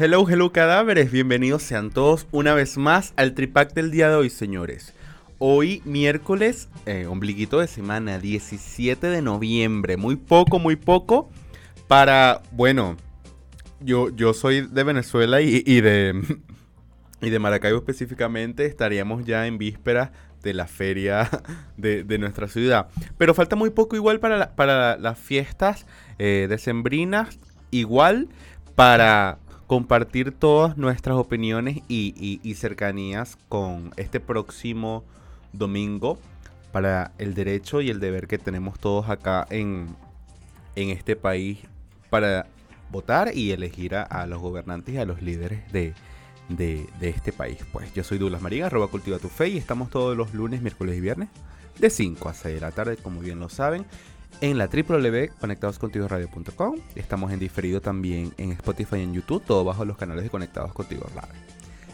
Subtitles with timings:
[0.00, 4.30] Hello, hello cadáveres, bienvenidos sean todos una vez más al Tripac del día de hoy,
[4.30, 4.94] señores.
[5.38, 11.28] Hoy miércoles, eh, ombliguito de semana, 17 de noviembre, muy poco, muy poco
[11.88, 12.96] para, bueno,
[13.80, 16.14] yo, yo soy de Venezuela y, de,
[17.20, 20.12] y de Maracaibo específicamente, estaríamos ya en vísperas
[20.44, 21.28] de la feria
[21.76, 22.86] de, nuestra ciudad.
[23.16, 25.86] Pero falta muy poco igual para, para las fiestas
[26.20, 27.36] eh, decembrinas,
[27.72, 28.28] igual
[28.76, 29.38] para
[29.68, 35.04] compartir todas nuestras opiniones y, cercanías con este próximo
[35.52, 36.18] domingo
[36.72, 39.94] para el derecho y el deber que tenemos todos acá en,
[40.74, 41.58] en este país
[42.08, 42.46] para
[42.90, 45.92] votar y elegir a, los gobernantes y a los líderes de,
[46.48, 47.58] de, este país.
[47.70, 50.96] Pues yo soy Douglas María, arroba cultiva tu fe y estamos todos los lunes, miércoles
[50.96, 51.28] y viernes
[51.78, 53.84] de 5 a 6 de la tarde, como bien lo saben,
[54.40, 56.76] en la www.conectadoscontigoradio.com.
[56.94, 60.72] Estamos en diferido también en Spotify y en YouTube, todo bajo los canales de Conectados
[60.72, 61.34] Contigo Radio.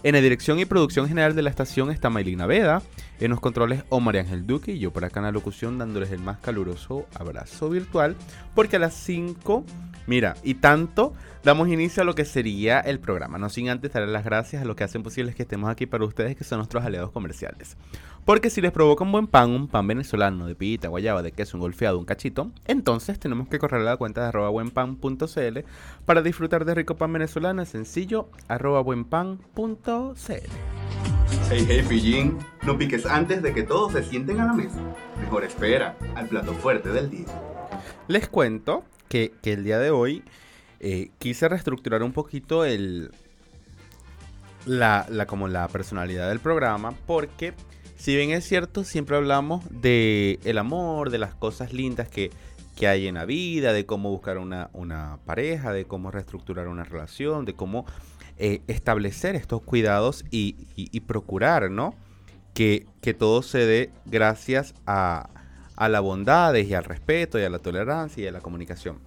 [0.02, 2.82] En la dirección y producción general de la estación está Maylina Veda,
[3.24, 6.20] en los controles Omar Ángel Duque y yo por acá en la locución dándoles el
[6.20, 8.16] más caluroso abrazo virtual,
[8.54, 9.64] porque a las 5
[10.06, 14.12] Mira, y tanto damos inicio a lo que sería el programa, no sin antes darle
[14.12, 16.84] las gracias a los que hacen posible que estemos aquí para ustedes, que son nuestros
[16.84, 17.76] aliados comerciales.
[18.24, 21.56] Porque si les provoca un buen pan, un pan venezolano de pita, guayaba, de queso,
[21.56, 25.58] un golfeado, un cachito, entonces tenemos que correr a la cuenta de arroba buenpan.cl
[26.04, 29.74] para disfrutar de rico pan venezolano sencillo, arroba buenpan.cl.
[31.50, 34.78] Hey, hey, pillín, no piques antes de que todos se sienten a la mesa.
[35.20, 37.26] Mejor espera al plato fuerte del día.
[38.08, 40.24] Les cuento que, el día de hoy
[40.80, 43.10] eh, quise reestructurar un poquito el,
[44.66, 47.54] la, como la personalidad del programa porque
[47.96, 52.30] si bien es cierto siempre hablamos de el amor, de las cosas lindas que,
[52.86, 57.54] hay en la vida, de cómo buscar una, pareja, de cómo reestructurar una relación, de
[57.54, 57.86] cómo
[58.36, 61.94] eh, establecer estos cuidados y, procurar, ¿no?
[62.52, 65.30] Que, que todo se dé gracias a,
[65.76, 68.98] a la bondad y al respeto y a la tolerancia y a la comunicación.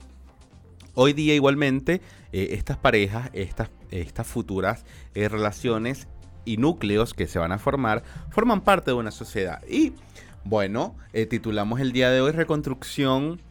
[0.93, 4.83] Hoy día igualmente eh, estas parejas, estas, estas futuras
[5.13, 6.07] eh, relaciones
[6.47, 9.61] y núcleos que se van a formar forman parte de una sociedad.
[9.67, 9.93] Y
[10.43, 13.41] bueno, eh, titulamos el día de hoy Reconstrucción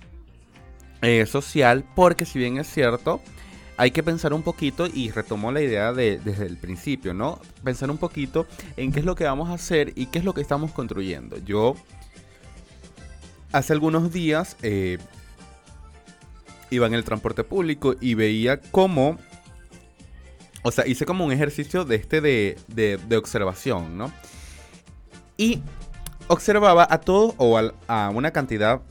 [1.26, 3.20] Social porque si bien es cierto,
[3.76, 7.38] hay que pensar un poquito y retomo la idea de, desde el principio, ¿no?
[7.62, 8.46] Pensar un poquito
[8.76, 11.36] en qué es lo que vamos a hacer y qué es lo que estamos construyendo.
[11.38, 11.76] Yo
[13.52, 14.98] hace algunos días eh,
[16.70, 19.18] iba en el transporte público y veía cómo,
[20.66, 24.10] o sea, hice como un ejercicio de este de, observación, ¿no?
[25.36, 25.62] Y
[26.26, 27.56] observaba a todos o
[27.86, 28.82] a, una cantidad,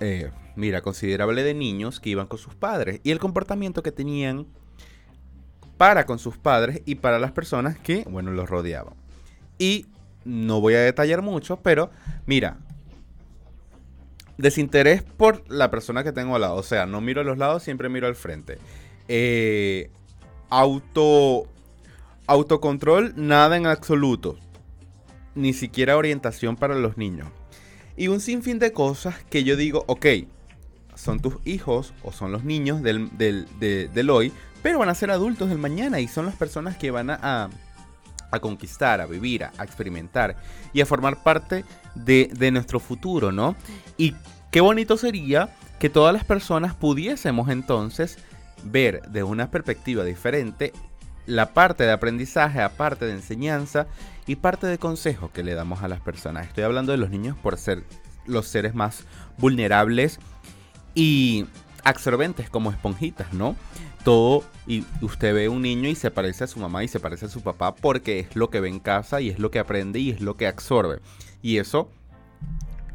[0.00, 4.48] eh, mira, considerable de niños que iban con sus padres y el comportamiento que tenían
[5.76, 8.94] para con sus padres y para las personas que, bueno, los rodeaban.
[9.56, 9.86] Y
[10.24, 11.92] no voy a detallar mucho, pero
[12.26, 12.58] mira,
[14.36, 16.56] desinterés por la persona que tengo al lado.
[16.56, 18.58] O sea, no miro a los lados, siempre miro al frente.
[19.06, 19.92] Eh,
[20.58, 21.46] auto.
[22.26, 24.38] Autocontrol, nada en absoluto.
[25.34, 27.28] Ni siquiera orientación para los niños.
[27.96, 30.06] Y un sinfín de cosas que yo digo, ok,
[30.94, 34.32] son tus hijos o son los niños del, del, hoy,
[34.62, 37.50] pero van a ser adultos del mañana y son las personas que van a,
[38.30, 40.36] a conquistar, a vivir, a, experimentar
[40.72, 41.64] y a formar parte
[41.94, 43.54] de, de, nuestro futuro, ¿no?
[43.96, 44.14] Y
[44.50, 48.18] qué bonito sería que todas las personas pudiésemos entonces
[48.64, 50.72] ver de una perspectiva diferente
[51.26, 53.86] la parte de aprendizaje, aparte de enseñanza
[54.26, 56.46] y parte de consejo que le damos a las personas.
[56.46, 57.84] Estoy hablando de los niños por ser
[58.26, 59.04] los seres más
[59.38, 60.18] vulnerables
[60.94, 61.46] y
[61.82, 63.56] absorbentes como esponjitas, ¿no?
[64.04, 67.26] todo y usted ve un niño y se parece a su mamá y se parece
[67.26, 69.98] a su papá porque es lo que ve en casa y es lo que aprende
[69.98, 71.00] y es lo que absorbe.
[71.42, 71.90] Y eso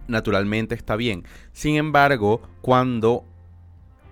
[0.07, 1.25] naturalmente está bien.
[1.51, 3.25] Sin embargo, cuando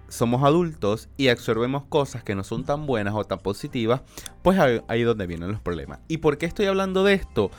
[0.10, 4.02] somos adultos y absorbemos cosas que no son tan buenas o tan positivas,
[4.42, 6.00] pues ahí es donde vienen los problemas.
[6.08, 7.52] ¿Y por qué estoy hablando de esto?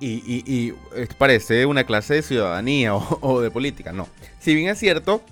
[0.00, 0.72] Y,
[1.16, 3.92] parece una clase de ciudadanía o, de política.
[3.92, 4.08] No.
[4.38, 5.22] Si bien es cierto,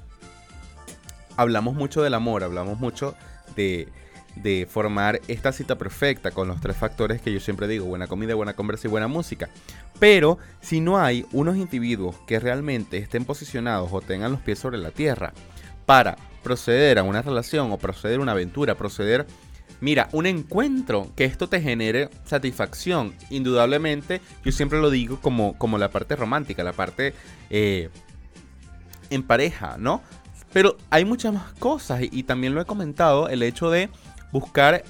[1.36, 3.14] hablamos mucho del amor, hablamos mucho
[3.54, 8.34] de formar esta cita perfecta con los tres factores que yo siempre digo, buena comida,
[8.34, 9.50] buena conversa y buena música.
[9.98, 14.78] Pero si no hay unos individuos que realmente estén posicionados o tengan los pies sobre
[14.78, 15.34] la tierra
[15.84, 19.26] para proceder a una relación o proceder a una aventura, proceder,
[19.80, 25.78] mira, un encuentro, que esto te genere satisfacción, indudablemente, yo siempre lo digo como, como
[25.78, 27.14] la parte romántica, la parte
[27.50, 27.90] eh,
[29.10, 30.02] en pareja, ¿no?
[30.52, 33.88] Pero hay muchas más cosas y, también lo he comentado, el hecho de
[34.32, 34.84] buscar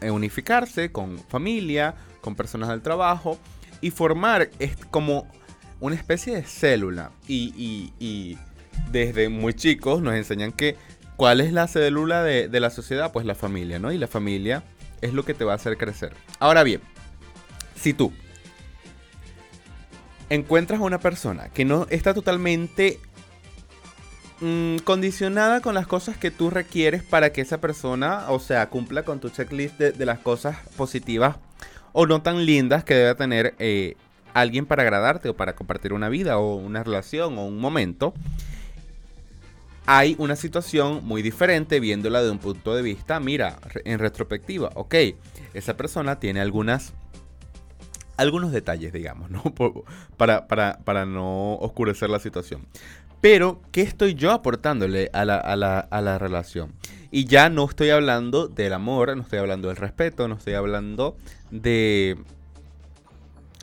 [0.00, 3.38] eh, unificarse con familia, con personas del trabajo
[3.80, 5.26] y formar es como
[5.80, 7.10] una especie de célula.
[7.26, 8.36] Y,
[8.90, 10.76] desde muy chicos nos enseñan que
[11.16, 13.92] cuál es la célula de, la sociedad, pues la familia, ¿no?
[13.92, 14.62] Y la familia
[15.00, 16.12] es lo que te va a hacer crecer.
[16.38, 16.80] Ahora bien,
[17.74, 18.12] si tú
[20.30, 23.00] encuentras a una persona que no está totalmente
[24.40, 29.02] Mm, condicionada con las cosas que tú requieres para que esa persona, o sea, cumpla
[29.02, 31.36] con tu checklist de, las cosas positivas
[31.92, 33.96] o no tan lindas que debe tener eh,
[34.34, 38.14] alguien para agradarte o para compartir una vida o una relación o un momento.
[39.90, 43.56] Hay una situación muy diferente viéndola de un punto de vista, mira,
[43.86, 44.94] en retrospectiva, ok,
[45.54, 46.92] esa persona tiene algunas
[48.18, 49.42] algunos detalles, digamos, ¿no?
[50.18, 52.66] Para, para, para, no oscurecer la situación.
[53.22, 56.74] Pero, ¿qué estoy yo aportándole a la, relación?
[57.10, 61.16] Y ya no estoy hablando del amor, no estoy hablando del respeto, no estoy hablando
[61.50, 62.18] de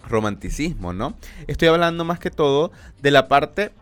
[0.08, 1.16] romanticismo, ¿no?
[1.46, 2.72] Estoy hablando más que todo
[3.04, 3.74] de la parte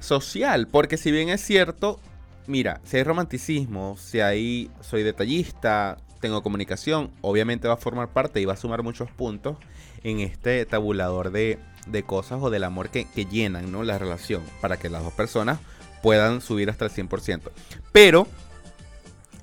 [0.00, 2.00] social, porque si bien es cierto,
[2.46, 8.40] mira, si hay romanticismo, si hay soy detallista, tengo comunicación, obviamente va a formar parte
[8.40, 9.56] y va a sumar muchos puntos
[10.02, 13.82] en este tabulador de de cosas o del amor que, llenan ¿no?
[13.82, 15.58] la relación para que las dos personas
[16.02, 17.50] puedan subir hasta el 100%.
[17.92, 18.26] Pero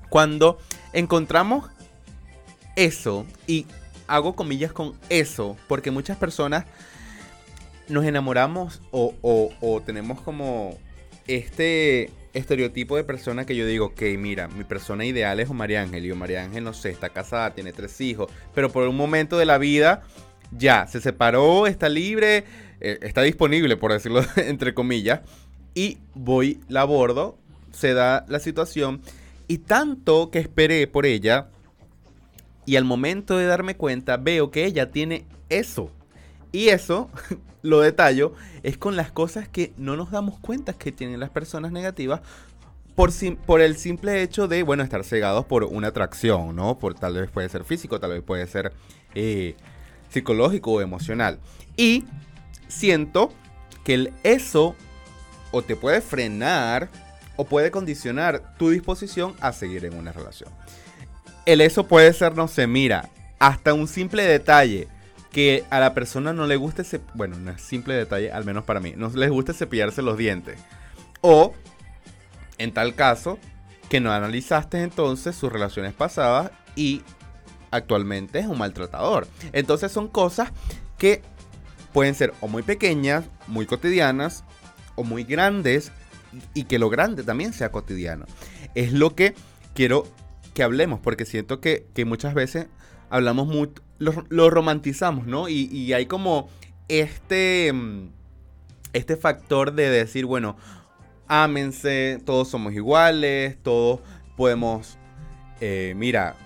[0.08, 0.58] cuando
[0.92, 1.66] encontramos
[2.76, 3.66] eso, y
[4.06, 6.64] hago comillas con eso, porque muchas personas
[7.88, 10.78] nos enamoramos o, o, tenemos como
[11.26, 16.06] este estereotipo de persona que yo digo, que mira, mi persona ideal es María Ángel,
[16.06, 19.46] y María Ángel, no sé, está casada, tiene tres hijos, pero por un momento de
[19.46, 20.02] la vida
[20.50, 22.44] ya, se separó, está libre,
[22.80, 25.20] eh, está disponible, por decirlo entre comillas,
[25.74, 27.38] y voy, la abordo,
[27.72, 29.02] se da la situación,
[29.46, 31.48] y tanto que esperé por ella,
[32.68, 35.90] y al momento de darme cuenta, veo que ella tiene eso.
[36.52, 37.10] Y eso,
[37.62, 38.32] lo detallo,
[38.62, 42.20] es con las cosas que no nos damos cuenta que tienen las personas negativas
[42.94, 43.10] por,
[43.46, 46.78] por, el simple hecho de, bueno, estar cegados por una atracción, ¿no?
[46.78, 48.72] Por tal vez puede ser físico, tal vez puede ser
[49.14, 49.54] eh,
[50.10, 51.38] psicológico o emocional.
[51.76, 52.04] Y
[52.66, 53.32] siento
[53.84, 54.74] que el eso
[55.52, 56.88] o te puede frenar
[57.36, 60.50] o puede condicionar tu disposición a seguir en una relación.
[61.46, 63.08] El eso puede ser, no sé, mira,
[63.38, 64.88] hasta un simple detalle
[65.32, 66.84] que a la persona no le guste,
[67.14, 70.58] bueno, no es simple detalle, al menos para mí, no les guste cepillarse los dientes.
[71.20, 71.54] O,
[72.58, 73.38] en tal caso,
[73.88, 77.02] que no analizaste entonces sus relaciones pasadas y
[77.70, 79.26] actualmente es un maltratador.
[79.52, 80.52] Entonces son cosas
[80.96, 81.22] que
[81.92, 84.44] pueden ser o muy pequeñas, muy cotidianas,
[84.94, 85.92] o muy grandes,
[86.54, 88.26] y que lo grande también sea cotidiano.
[88.74, 89.34] Es lo que
[89.74, 90.06] quiero
[90.54, 92.66] que hablemos, porque siento que, muchas veces
[93.10, 95.48] hablamos muy, lo, romantizamos, ¿no?
[95.48, 96.48] Y, y, hay como
[96.88, 98.08] este, mm,
[98.92, 100.56] este factor de decir, bueno,
[101.26, 104.00] ámense, todos somos iguales, todos
[104.36, 104.96] podemos,
[105.60, 106.36] eh, mira,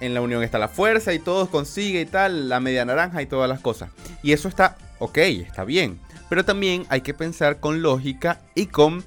[0.00, 3.26] en la unión está la fuerza y todos consigue y tal, la media naranja y
[3.26, 3.90] todas las cosas.
[4.22, 5.98] Y eso está ok, está bien.
[6.28, 9.02] Pero también hay que pensar con lógica y con,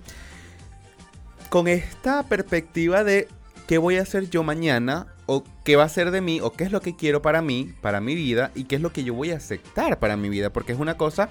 [1.50, 3.28] con esta perspectiva de
[3.68, 5.08] qué voy a hacer yo mañana
[5.64, 8.02] qué va a ser de mí o qué es lo que quiero para mí, para
[8.02, 10.52] mi vida y qué es lo que yo voy a aceptar para mi vida.
[10.52, 11.30] Porque es una cosa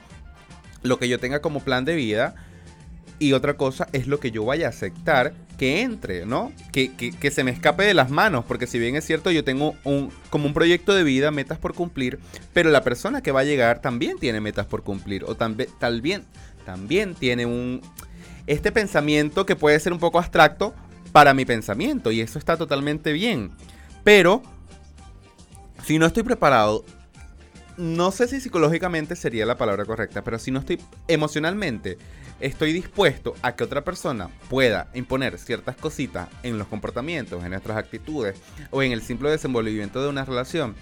[0.83, 2.35] lo que yo tenga como plan de vida
[3.21, 6.53] y otra cosa es lo que yo vaya a aceptar que entre, ¿no?
[6.73, 9.75] Que, que, se me escape de las manos, porque si bien es cierto, yo tengo
[9.85, 12.19] un, como un proyecto de vida, metas por cumplir,
[12.55, 15.69] pero la persona que va a llegar también tiene metas por cumplir, o también,
[16.65, 17.83] también tiene un,
[18.47, 20.75] este pensamiento que puede ser un poco abstracto
[21.13, 23.51] para mi pensamiento, y eso está totalmente bien.
[24.05, 24.43] Pero,
[25.85, 26.85] si no estoy preparado,
[27.77, 31.99] no sé si psicológicamente sería la palabra correcta, pero si no estoy emocionalmente
[32.41, 37.77] estoy dispuesto a que otra persona pueda imponer ciertas cositas en los comportamientos, en nuestras
[37.77, 38.37] actitudes
[38.71, 40.75] o en el simple desenvolvimiento de una relación,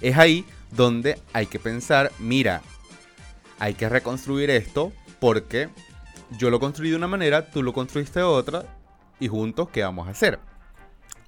[0.00, 2.62] es ahí donde hay que pensar, mira,
[3.58, 5.68] hay que reconstruir esto porque
[6.38, 8.64] yo lo construí de una manera, tú lo construiste de otra
[9.18, 10.38] y juntos, ¿qué vamos a hacer?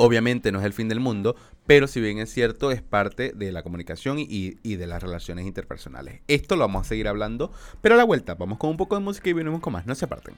[0.00, 1.35] Obviamente no es el fin del mundo,
[1.67, 6.21] pero si bien es cierto, es parte de la comunicación y, de las relaciones interpersonales.
[6.28, 7.50] Esto lo vamos a seguir hablando,
[7.81, 9.87] pero a la vuelta vamos con un poco de música y venimos con más.
[9.87, 10.35] No se aparten.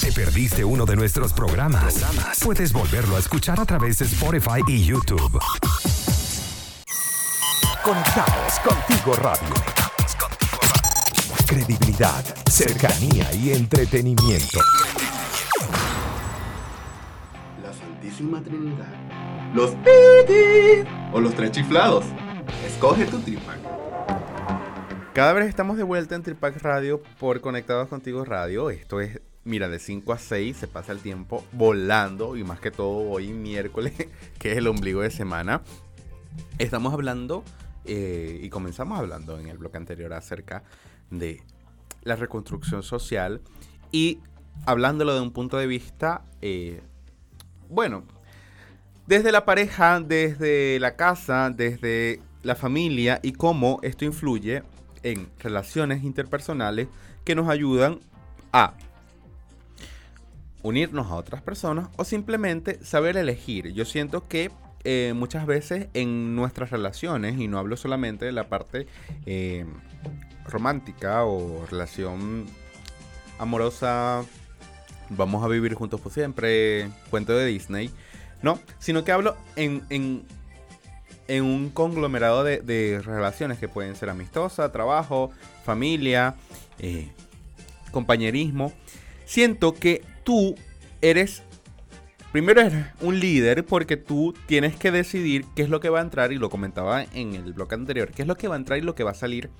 [0.00, 2.06] ¿Te perdiste uno de nuestros programas?
[2.42, 5.38] Puedes volverlo a escuchar a través de Spotify y YouTube.
[7.84, 9.54] Conectados contigo radio.
[11.46, 14.58] Credibilidad, cercanía y entretenimiento.
[17.98, 18.86] Santísima Trinidad.
[19.56, 22.04] Los pitis o los tres chiflados.
[22.64, 23.58] Escoge tu tripack.
[25.12, 28.70] Cada vez estamos de vuelta en Tripack Radio por Conectados Contigo Radio.
[28.70, 32.70] Esto es Mira, de 5 a 6 se pasa el tiempo volando y más que
[32.70, 33.94] todo hoy miércoles,
[34.38, 35.62] que es el ombligo de semana.
[36.58, 37.42] Estamos hablando
[37.84, 40.62] eh, y comenzamos hablando en el bloque anterior acerca
[41.10, 41.42] de
[42.04, 43.40] la reconstrucción social
[43.90, 44.20] y
[44.66, 46.80] hablándolo de un punto de vista, eh,
[47.68, 48.04] bueno,
[49.06, 54.62] desde la pareja, desde la casa, desde la familia y cómo esto influye
[55.02, 56.88] en relaciones interpersonales
[57.24, 58.00] que nos ayudan
[58.52, 58.74] a
[60.62, 63.72] unirnos a otras personas o simplemente saber elegir.
[63.72, 64.50] Yo siento que
[64.84, 68.86] eh, muchas veces en nuestras relaciones, y no hablo solamente de la parte
[69.26, 69.66] eh,
[70.46, 72.46] romántica o relación
[73.38, 74.24] amorosa,
[75.10, 77.90] vamos a vivir juntos por siempre, cuento de Disney,
[78.42, 85.30] no, sino que hablo en, en, un conglomerado de, relaciones que pueden ser amistosa, trabajo,
[85.64, 86.36] familia,
[86.78, 87.10] eh,
[87.90, 88.72] compañerismo.
[89.26, 90.54] Siento que tú
[91.02, 91.42] eres,
[92.32, 96.02] primero eres un líder porque tú tienes que decidir qué es lo que va a
[96.02, 98.78] entrar, y lo comentaba en el bloque anterior, qué es lo que va a entrar
[98.78, 99.50] y lo que va a salir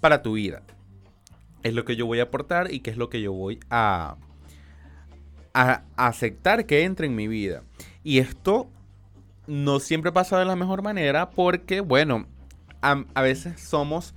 [0.00, 0.62] para tu vida.
[1.62, 4.16] Es lo que yo voy a aportar y qué es lo que yo voy a,
[5.54, 7.62] a aceptar que entre en mi vida.
[8.02, 8.68] Y esto
[9.46, 12.26] no siempre pasa de la mejor manera porque, bueno,
[12.80, 14.14] a, a veces somos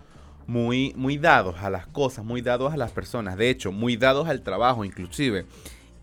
[0.47, 4.27] muy, muy dados a las cosas, muy dados a las personas, de hecho, muy dados
[4.27, 5.45] al trabajo inclusive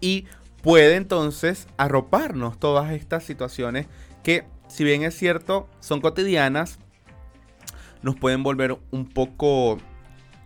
[0.00, 0.26] y
[0.62, 3.86] puede entonces arroparnos todas estas situaciones
[4.22, 6.78] que, si bien es cierto, son cotidianas,
[8.02, 9.78] nos pueden volver un poco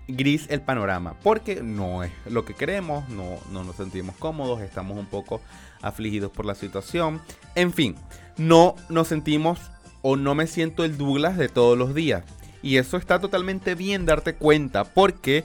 [0.09, 4.97] gris el panorama, porque no es lo que queremos, no, no nos sentimos cómodos, estamos
[4.97, 5.41] un poco
[5.83, 7.21] afligidos por la situación,
[7.55, 7.97] en fin,
[8.37, 9.59] no nos sentimos
[10.03, 12.25] o no me siento el Douglas de todos los días.
[12.63, 15.45] Y eso está totalmente bien darte cuenta porque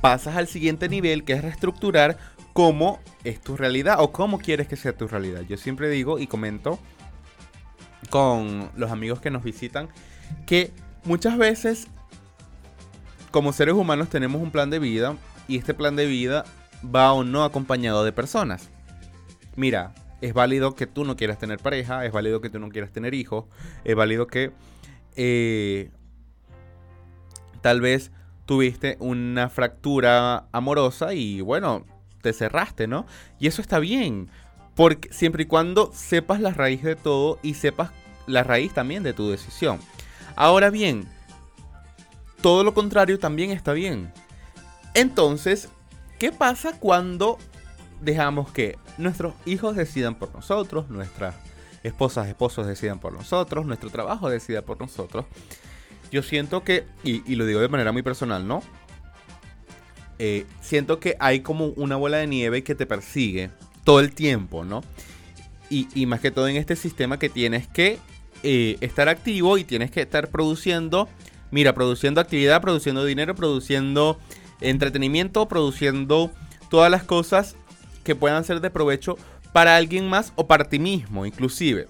[0.00, 2.18] pasas al siguiente nivel que es reestructurar
[2.52, 5.42] cómo es tu realidad o cómo quieres que sea tu realidad.
[5.48, 6.78] Yo siempre digo y comento
[8.10, 9.88] con los amigos que nos visitan
[10.46, 10.72] que
[11.04, 11.88] muchas veces
[13.36, 15.14] como seres humanos tenemos un plan de vida
[15.46, 16.46] y este plan de vida
[16.82, 18.70] va o no acompañado de personas.
[19.56, 22.92] Mira, es válido que tú no quieras tener pareja, es válido que tú no quieras
[22.92, 23.44] tener hijos,
[23.84, 24.52] es válido que
[25.16, 25.90] eh,
[27.60, 28.10] tal vez
[28.46, 31.84] tuviste una fractura amorosa y bueno,
[32.22, 33.04] te cerraste, ¿no?
[33.38, 34.30] Y eso está bien,
[34.74, 37.90] porque siempre y cuando sepas la raíz de todo y sepas
[38.26, 39.78] la raíz también de tu decisión.
[40.36, 41.06] Ahora bien,
[42.46, 44.12] todo lo contrario también está bien.
[44.94, 45.68] Entonces,
[46.20, 47.38] ¿qué pasa cuando
[48.00, 51.34] dejamos que nuestros hijos decidan por nosotros, nuestras
[51.82, 55.24] esposas, esposos decidan por nosotros, nuestro trabajo decida por nosotros?
[56.12, 58.62] Yo siento que, y, lo digo de manera muy personal, ¿no?
[60.20, 63.50] Eh, siento que hay como una bola de nieve que te persigue
[63.82, 64.84] todo el tiempo, ¿no?
[65.68, 67.98] Y, más que todo en este sistema que tienes que
[68.44, 71.08] eh, estar activo y tienes que estar produciendo,
[71.50, 74.18] mira, produciendo actividad, produciendo dinero, produciendo
[74.60, 76.30] entretenimiento, produciendo
[76.70, 77.56] todas las cosas
[78.04, 79.16] que puedan ser de provecho
[79.52, 81.86] para alguien más o para ti mismo, inclusive.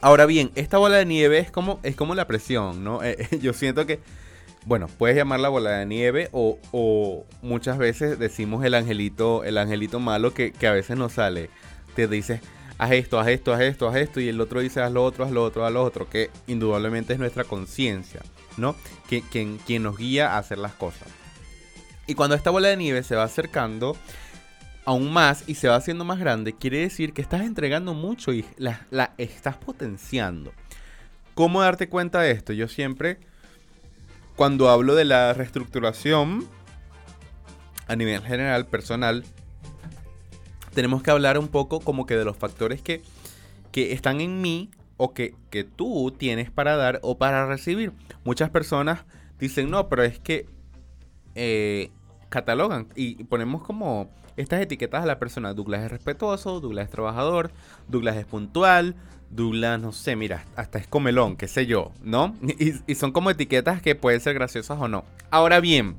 [0.00, 3.00] Ahora bien, esta bola de nieve es como, es como la presión, ¿no?
[3.04, 4.00] Eh, yo siento que
[4.64, 10.32] bueno, puedes llamarla bola de nieve o, muchas veces decimos el angelito, el angelito malo
[10.34, 11.50] que, a veces no sale.
[11.96, 12.40] Te dice,
[12.78, 15.24] haz esto, haz esto, haz esto, haz esto, y el otro dice, haz lo otro,
[15.24, 18.20] haz lo otro, haz lo otro, que indudablemente es nuestra conciencia,
[18.56, 18.76] ¿no?
[19.08, 21.08] Quien, quien, nos guía a hacer las cosas.
[22.06, 23.96] Y cuando esta bola de nieve se va acercando
[24.84, 28.44] aún más y se va haciendo más grande, quiere decir que estás entregando mucho y
[28.56, 30.52] la, la estás potenciando.
[31.34, 32.52] ¿Cómo darte cuenta de esto?
[32.52, 33.18] Yo siempre
[34.36, 36.46] cuando hablo de la reestructuración
[37.86, 39.24] a nivel general, personal,
[40.74, 43.02] tenemos que hablar un poco como que de los factores que,
[43.74, 45.34] están en mí o que,
[45.76, 47.92] tú tienes para dar o para recibir.
[48.24, 49.04] Muchas personas
[49.38, 50.46] dicen, no, pero es que
[51.34, 51.90] eh,
[52.28, 55.54] catalogan y ponemos como estas etiquetas a la persona.
[55.54, 57.50] Douglas es respetuoso, Douglas es trabajador,
[57.88, 58.96] Douglas es puntual,
[59.30, 62.34] Douglas, no sé, mira, hasta es comelón, qué sé yo, ¿no?
[62.58, 65.04] Y, y son como etiquetas que pueden ser graciosas o no.
[65.30, 65.96] Ahora bien,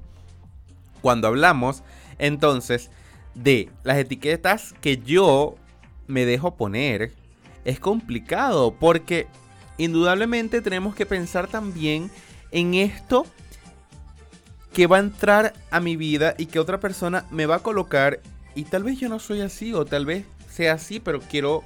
[1.02, 1.84] cuando hablamos
[2.20, 2.90] entonces
[3.36, 5.56] de las etiquetas que yo
[6.08, 7.12] me dejo poner,
[7.66, 9.28] es complicado porque
[9.78, 12.12] indudablemente tenemos que pensar también
[12.52, 13.26] en esto
[14.74, 18.20] que va a entrar a mi vida y que otra persona me va a colocar
[18.56, 21.64] y tal vez yo no soy así o tal vez sea así, pero quiero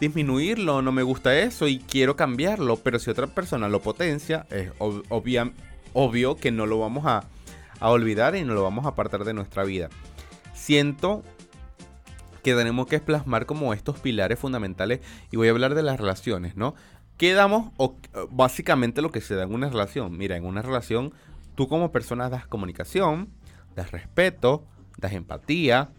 [0.00, 4.70] disminuirlo, no me gusta eso y quiero cambiarlo, pero si otra persona lo potencia, es
[4.78, 7.24] obvio que no lo vamos a,
[7.80, 9.88] a olvidar y no lo vamos a apartar de nuestra vida.
[10.54, 11.22] Siento
[12.42, 15.00] que tenemos que plasmar como estos pilares fundamentales
[15.30, 16.74] y voy a hablar de las relaciones, ¿no?
[17.16, 17.72] ¿Qué damos?
[17.76, 17.96] O,
[18.30, 20.16] básicamente lo que se da en una relación.
[20.16, 21.12] Mira, en una relación
[21.54, 23.28] tú como persona das comunicación,
[23.76, 24.64] das respeto,
[24.98, 25.90] das empatía,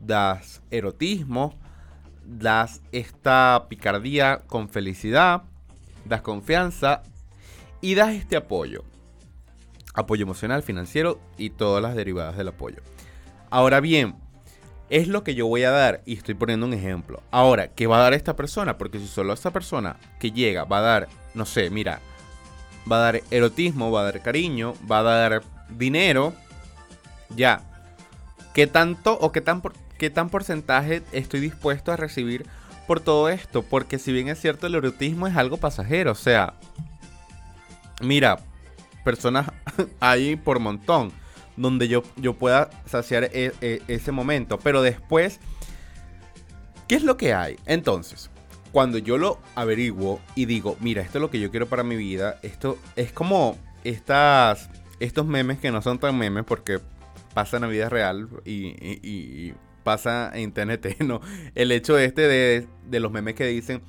[0.00, 1.54] das erotismo,
[2.24, 5.42] das esta picardía con felicidad,
[6.04, 7.02] das confianza
[7.80, 8.84] y das este apoyo.
[9.94, 12.82] Apoyo emocional, financiero y todas las derivadas del apoyo.
[13.50, 14.16] Ahora bien,
[14.90, 17.22] es lo que yo voy a dar y estoy poniendo un ejemplo.
[17.30, 18.78] Ahora, ¿qué va a dar esta persona?
[18.78, 22.00] Porque si solo esta persona que llega va a dar, no sé, mira,
[22.90, 26.32] va a dar erotismo, va a dar cariño, va a dar dinero,
[27.34, 27.62] ya.
[28.54, 29.62] ¿Qué tanto o qué tan,
[29.98, 32.46] qué tan porcentaje estoy dispuesto a recibir
[32.86, 33.62] por todo esto?
[33.62, 36.54] Porque si bien es cierto, el erotismo es algo pasajero, o sea,
[38.00, 38.38] mira,
[39.04, 39.52] personas
[40.00, 41.12] hay por montón
[41.58, 44.58] donde yo, yo pueda saciar e, e, ese momento.
[44.58, 45.40] Pero después,
[46.86, 47.56] ¿qué es lo que hay?
[47.66, 48.30] Entonces,
[48.72, 51.96] cuando yo lo averiguo y digo, mira, esto es lo que yo quiero para mi
[51.96, 56.78] vida, esto es como estas, estos memes que no son tan memes porque
[57.34, 59.52] pasan a vida real y,
[59.84, 61.22] pasa en TNT, ¿no?
[61.54, 63.80] El hecho este de, de, los memes que dicen,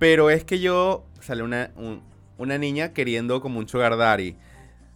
[0.00, 1.70] pero es que yo, sale una,
[2.38, 4.36] una niña queriendo como un sugar daddy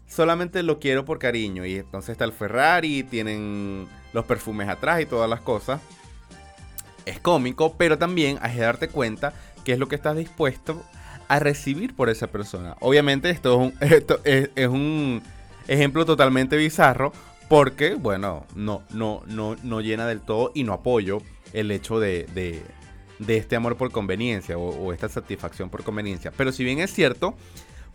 [0.08, 1.64] solamente lo quiero por cariño.
[1.64, 5.80] Y entonces está el Ferrari, tienen los perfumes atrás y todas las cosas.
[7.04, 9.32] Es cómico, pero también hay que darte cuenta
[9.64, 10.82] qué es lo que estás dispuesto
[11.28, 12.76] a recibir por esa persona.
[12.80, 13.72] Obviamente esto
[14.24, 15.22] es un,
[15.68, 17.12] ejemplo totalmente bizarro
[17.48, 22.26] porque, bueno, no, no, no, no llena del todo y no apoyo el hecho de,
[22.34, 26.32] de, este amor por conveniencia o esta satisfacción por conveniencia.
[26.36, 27.34] Pero si bien es cierto,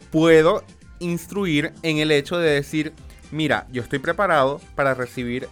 [0.09, 0.63] puedo
[1.01, 2.93] instruir en el hecho de decir,
[3.31, 5.49] mira, yo estoy preparado para recibir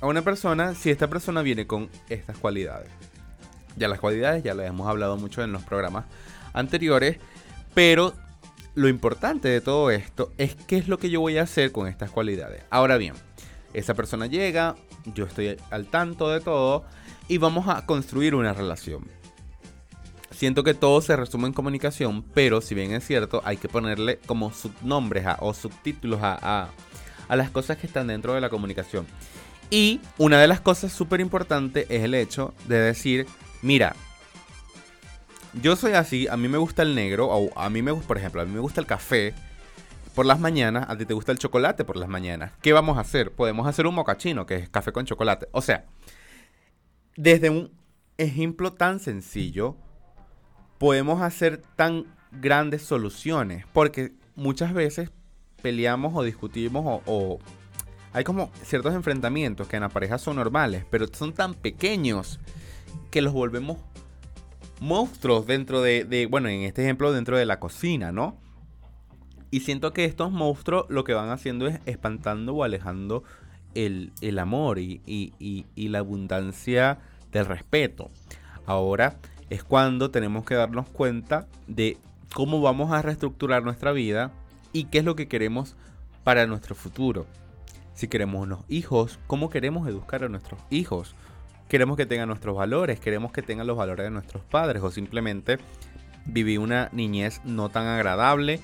[0.00, 2.88] a una persona si esta persona viene con estas cualidades.
[3.76, 6.04] Ya las cualidades ya las hemos hablado mucho en los programas
[6.52, 7.18] anteriores,
[7.74, 8.14] pero
[8.74, 11.88] lo importante de todo esto es qué es lo que yo voy a hacer con
[11.88, 12.62] estas cualidades.
[12.70, 13.14] Ahora bien,
[13.72, 14.76] esa persona llega,
[15.14, 16.84] yo estoy al tanto de todo
[17.26, 19.17] y vamos a construir una relación
[20.38, 24.20] siento que todo se resume en comunicación, pero si bien es cierto, hay que ponerle
[24.24, 26.70] como subnombres o subtítulos a,
[27.28, 29.04] las cosas que están dentro de la comunicación.
[29.68, 33.26] Y una de las cosas súper importantes es el hecho de decir,
[33.62, 33.96] mira,
[35.60, 38.18] yo soy así, a mí me gusta el negro, o a mí me gusta, por
[38.18, 39.34] ejemplo, a mí me gusta el café
[40.14, 42.52] por las mañanas, a ti te gusta el chocolate por las mañanas.
[42.62, 43.32] ¿Qué vamos a hacer?
[43.32, 45.48] Podemos hacer un mocachino, que es café con chocolate.
[45.50, 45.84] O sea,
[47.16, 47.72] desde un
[48.18, 49.76] ejemplo tan sencillo,
[50.78, 53.64] podemos hacer tan grandes soluciones.
[53.72, 55.10] Porque muchas veces
[55.62, 57.38] peleamos o discutimos o,
[58.12, 62.40] hay como ciertos enfrentamientos que en la pareja son normales, pero son tan pequeños
[63.10, 63.78] que los volvemos
[64.80, 68.36] monstruos dentro de, bueno, en este ejemplo, dentro de la cocina, ¿no?
[69.50, 73.24] Y siento que estos monstruos lo que van haciendo es espantando o alejando
[73.74, 76.98] el, amor y, y la abundancia
[77.32, 78.10] del respeto.
[78.66, 79.16] Ahora,
[79.50, 81.96] es cuando tenemos que darnos cuenta de
[82.34, 84.30] cómo vamos a reestructurar nuestra vida
[84.72, 85.76] y qué es lo que queremos
[86.24, 87.26] para nuestro futuro.
[87.94, 91.14] Si queremos unos hijos, ¿cómo queremos educar a nuestros hijos?
[91.68, 95.58] Queremos que tengan nuestros valores, queremos que tengan los valores de nuestros padres o simplemente
[96.26, 98.60] viví una niñez no tan agradable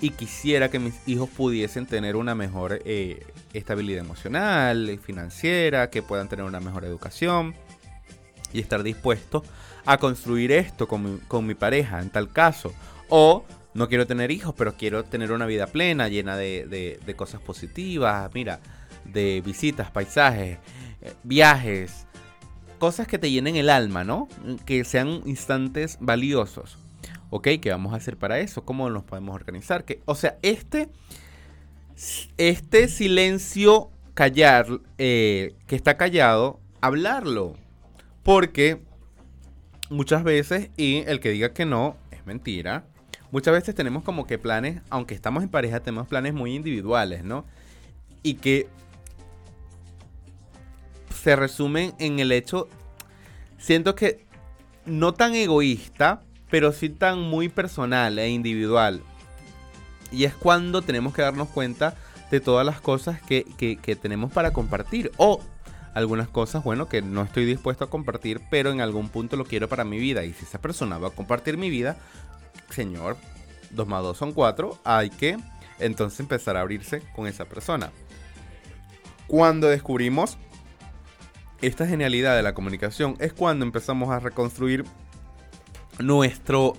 [0.00, 6.28] y quisiera que mis hijos pudiesen tener una mejor eh, estabilidad emocional, financiera, que puedan
[6.28, 7.54] tener una mejor educación
[8.52, 9.42] y estar dispuestos
[9.84, 12.72] a construir esto con mi, pareja en tal caso.
[13.08, 18.30] O no quiero tener hijos, pero quiero tener una vida plena, llena de, cosas positivas,
[18.34, 18.60] mira,
[19.04, 20.58] de visitas, paisajes,
[21.00, 22.06] eh, viajes,
[22.78, 24.28] cosas que te llenen el alma, ¿no?
[24.66, 26.76] Que sean instantes valiosos.
[27.30, 27.48] ¿Ok?
[27.60, 28.64] ¿Qué vamos a hacer para eso?
[28.64, 29.84] ¿Cómo nos podemos organizar?
[29.84, 30.88] Que, o sea, este,
[32.36, 34.66] este silencio callar,
[34.98, 37.56] eh, que está callado, hablarlo.
[38.28, 38.82] Porque
[39.88, 42.84] muchas veces, y el que diga que no, es mentira.
[43.30, 47.46] Muchas veces tenemos como que planes, aunque estamos en pareja, tenemos planes muy individuales, ¿no?
[48.22, 48.68] Y que
[51.22, 52.68] se resumen en el hecho,
[53.56, 54.26] siento que
[54.84, 59.00] no tan egoísta, pero sí tan muy personal e individual.
[60.12, 61.96] Y es cuando tenemos que darnos cuenta
[62.30, 65.12] de todas las cosas que, tenemos para compartir.
[65.16, 65.40] O
[65.94, 69.68] algunas cosas, bueno, que no estoy dispuesto a compartir, pero en algún punto lo quiero
[69.68, 70.24] para mi vida.
[70.24, 71.96] Y si esa persona va a compartir mi vida,
[72.70, 73.16] señor,
[73.70, 75.38] 2 más 2 son 4, hay que
[75.78, 77.90] entonces empezar a abrirse con esa persona.
[79.26, 80.38] Cuando descubrimos
[81.60, 84.84] esta genialidad de la comunicación, es cuando empezamos a reconstruir
[85.98, 86.76] nuestro,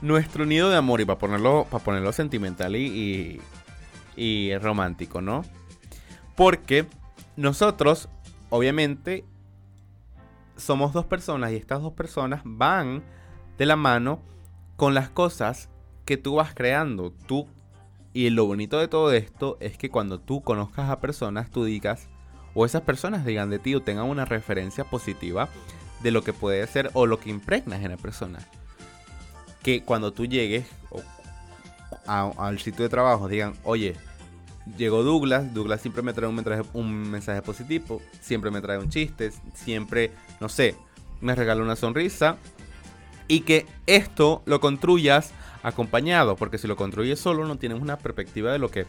[0.00, 3.40] nuestro nido de amor, y para ponerlo, para ponerlo sentimental y,
[4.16, 5.44] y romántico, ¿no?
[6.34, 6.86] Porque
[7.36, 8.08] nosotros,
[8.50, 9.24] obviamente,
[10.56, 13.02] somos dos personas y estas dos personas van
[13.56, 14.20] de la mano
[14.76, 15.68] con las cosas
[16.04, 17.12] que tú vas creando.
[17.26, 17.46] Tú
[18.12, 22.08] y lo bonito de todo esto es que cuando tú conozcas a personas, tú digas,
[22.54, 25.48] o esas personas digan de ti o tengan una referencia positiva
[26.02, 28.40] de lo que puede ser o lo que impregnas en la persona.
[29.62, 30.66] Que cuando tú llegues
[32.06, 33.96] al sitio de trabajo digan, oye,
[34.76, 38.88] llegó Douglas, Douglas siempre me trae un mensaje, un mensaje positivo, siempre me trae un
[38.88, 40.76] chiste, siempre, no sé,
[41.20, 42.36] me regala una sonrisa.
[43.30, 48.52] Y que esto lo construyas acompañado, porque si lo construyes solo no tienes una perspectiva
[48.52, 48.86] de lo que,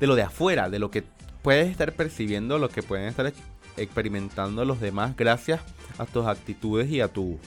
[0.00, 1.04] de lo de afuera, de lo que
[1.42, 3.32] puedes estar percibiendo, lo que pueden estar
[3.76, 5.60] experimentando los demás gracias
[5.98, 7.38] a tus actitudes y a tu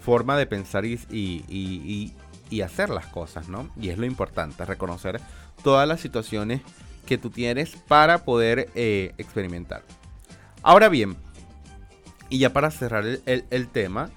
[0.00, 2.14] forma de pensar y, y,
[2.50, 3.68] y hacer las cosas, ¿no?
[3.78, 5.20] Y es lo importante, reconocer
[5.62, 6.62] todas las situaciones
[7.04, 9.82] que tú tienes para poder eh, experimentar.
[10.62, 11.16] Ahora bien,
[12.28, 14.10] y ya para cerrar el, tema,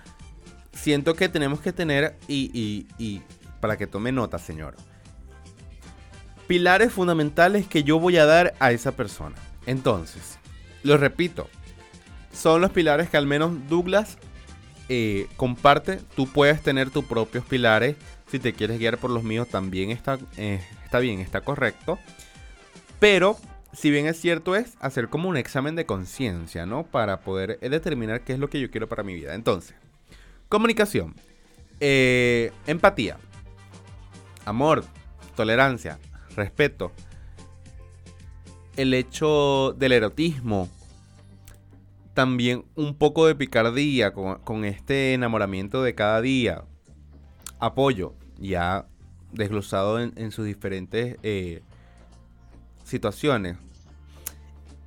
[0.73, 3.21] siento que tenemos que tener, y, y,
[3.59, 4.75] para que tome nota, señor,
[6.47, 9.35] pilares fundamentales que yo voy a dar a esa persona.
[9.65, 10.39] Entonces,
[10.83, 11.49] lo repito,
[12.31, 14.17] son los pilares que al menos Douglas
[14.89, 15.99] eh, comparte.
[16.15, 17.95] Tú puedes tener tus propios pilares.
[18.31, 21.99] Si te quieres guiar por los míos, también está, eh, está bien, está correcto.
[22.99, 23.37] Pero,
[23.73, 26.83] si bien es cierto, es hacer como un examen de conciencia, ¿no?
[26.83, 29.35] Para poder eh, determinar qué es lo que yo quiero para mi vida.
[29.35, 29.75] Entonces,
[30.49, 31.15] comunicación,
[31.79, 33.17] eh, empatía,
[34.45, 34.83] amor,
[35.35, 35.99] tolerancia,
[36.35, 36.91] respeto,
[38.77, 40.69] el hecho del erotismo,
[42.13, 46.63] también un poco de picardía con, este enamoramiento de cada día,
[47.59, 48.87] apoyo, ya
[49.31, 51.61] desglosado en, sus diferentes eh,
[52.87, 53.57] situaciones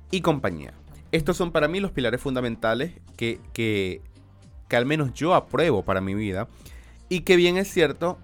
[0.09, 0.73] y compañía.
[1.11, 4.01] Estos son para mí los pilares fundamentales que, que,
[4.67, 6.47] que al menos yo apruebo para mi vida
[7.09, 8.17] y que bien es cierto,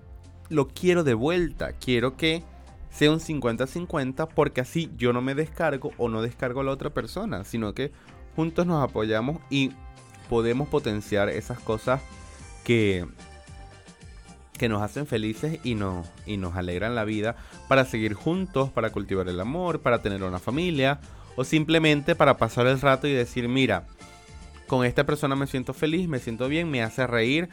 [0.49, 1.73] lo quiero de vuelta.
[1.73, 2.43] Quiero que
[2.89, 6.89] sea un 50-50 porque así yo no me descargo o no descargo a la otra
[6.89, 7.91] persona, sino que
[8.35, 9.71] juntos nos apoyamos y
[10.29, 12.01] podemos potenciar esas cosas
[12.63, 13.05] que,
[14.57, 17.35] que nos hacen felices y nos, y nos alegran la vida
[17.67, 20.99] para seguir juntos, para cultivar el amor, para tener una familia
[21.35, 23.85] o simplemente para pasar el rato y decir, mira,
[24.67, 27.49] con esta persona me siento feliz, me siento bien, me hace reír,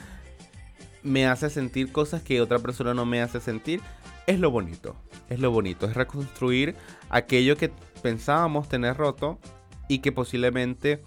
[1.02, 3.80] me hace sentir cosas que otra persona no me hace sentir.
[4.26, 4.96] Es lo bonito,
[5.28, 6.74] es lo bonito, es reconstruir
[7.10, 7.70] aquello que
[8.02, 9.38] pensábamos tener roto
[9.86, 11.02] y que posiblemente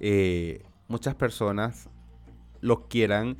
[0.00, 1.88] eh, muchas personas
[2.60, 3.36] lo quieran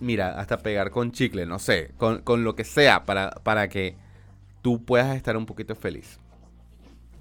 [0.00, 3.96] mira, hasta pegar con chicle, no sé, con, lo que sea para, para, que
[4.62, 6.18] tú puedas estar un poquito feliz.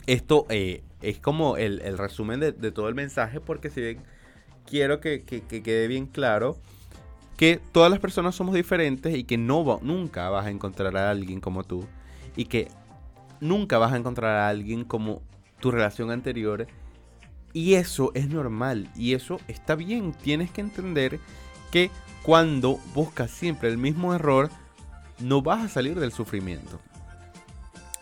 [0.08, 4.04] Esto eh, es como el, resumen de, todo el mensaje porque si bien
[4.66, 6.58] quiero que, quede bien claro
[7.38, 11.42] que todas las personas somos diferentes y que no nunca vas a encontrar a alguien
[11.42, 11.86] como tú
[12.36, 12.70] y que
[13.40, 15.22] nunca vas a encontrar a alguien como
[15.60, 16.68] tu relación anterior
[17.54, 21.20] y eso es normal y eso está bien, tienes que entender
[21.76, 21.92] que
[22.24, 24.50] cuando buscas siempre el mismo error,
[25.20, 26.80] no vas a salir del sufrimiento.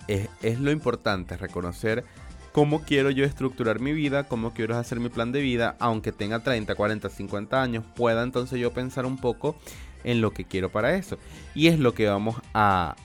[0.07, 2.05] Es, lo importante, reconocer
[2.51, 6.43] cómo quiero yo estructurar mi vida, cómo quiero hacer mi plan de vida, aunque tenga
[6.43, 9.55] 30, 40, 50 años, pueda entonces yo pensar un poco
[10.03, 11.17] en lo que quiero para eso.
[11.55, 12.95] Y es lo que vamos a,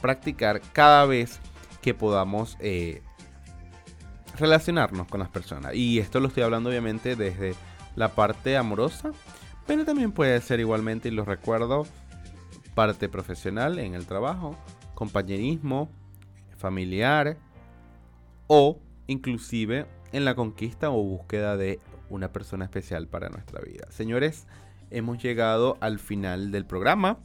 [0.00, 1.40] practicar cada vez
[1.82, 3.02] que podamos eh,
[4.38, 5.74] relacionarnos con las personas.
[5.74, 7.56] Y esto lo estoy hablando obviamente desde
[7.96, 9.10] la parte amorosa,
[9.70, 11.86] pero también puede ser igualmente, y lo recuerdo,
[12.74, 14.56] parte profesional en el trabajo,
[14.96, 15.88] compañerismo,
[16.56, 17.36] familiar
[18.48, 21.78] o inclusive en la conquista o búsqueda de
[22.08, 23.86] una persona especial para nuestra vida.
[23.90, 24.48] Señores,
[24.90, 27.18] hemos llegado al final del programa.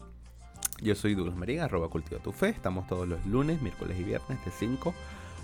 [0.83, 2.49] Yo soy Douglas Marín, arroba cultiva tu fe.
[2.49, 4.93] Estamos todos los lunes, miércoles y viernes de 5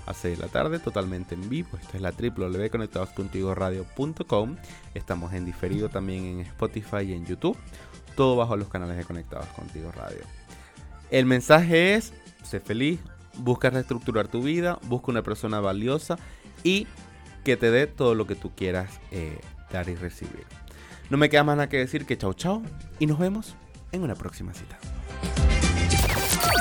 [0.06, 1.70] a 6 de la tarde, totalmente en vivo.
[1.80, 4.58] Esto es la www.conectadoscontigoradio.com.
[4.94, 7.58] Estamos en diferido también en Spotify y en YouTube.
[8.16, 10.22] Todo bajo los canales de Conectados Contigo Radio.
[11.10, 13.00] El mensaje es, sé feliz,
[13.38, 16.18] busca reestructurar tu vida, busca una persona valiosa
[16.64, 16.88] y
[17.44, 19.40] que te dé todo lo que tú quieras eh,
[19.72, 20.46] dar y recibir.
[21.10, 22.62] No me queda más nada que decir que chao chao
[23.00, 23.56] y nos vemos
[23.92, 24.78] en una próxima cita.